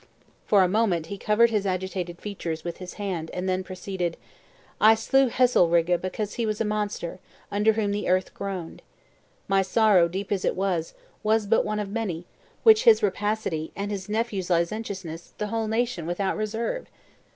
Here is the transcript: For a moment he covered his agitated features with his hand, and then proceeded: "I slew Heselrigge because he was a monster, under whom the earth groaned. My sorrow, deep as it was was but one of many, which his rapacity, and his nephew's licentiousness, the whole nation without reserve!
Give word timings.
For 0.47 0.63
a 0.63 0.67
moment 0.67 1.05
he 1.13 1.17
covered 1.19 1.51
his 1.51 1.67
agitated 1.67 2.17
features 2.19 2.63
with 2.63 2.77
his 2.77 2.95
hand, 2.95 3.29
and 3.35 3.47
then 3.47 3.63
proceeded: 3.63 4.17
"I 4.81 4.95
slew 4.95 5.29
Heselrigge 5.29 6.01
because 6.01 6.33
he 6.33 6.45
was 6.47 6.59
a 6.59 6.65
monster, 6.65 7.19
under 7.51 7.73
whom 7.73 7.91
the 7.91 8.09
earth 8.09 8.33
groaned. 8.33 8.81
My 9.47 9.61
sorrow, 9.61 10.07
deep 10.07 10.31
as 10.31 10.43
it 10.43 10.55
was 10.55 10.95
was 11.21 11.45
but 11.45 11.63
one 11.65 11.79
of 11.79 11.91
many, 11.91 12.25
which 12.63 12.85
his 12.85 13.03
rapacity, 13.03 13.71
and 13.75 13.91
his 13.91 14.09
nephew's 14.09 14.49
licentiousness, 14.49 15.35
the 15.37 15.49
whole 15.49 15.67
nation 15.67 16.07
without 16.07 16.35
reserve! 16.35 16.87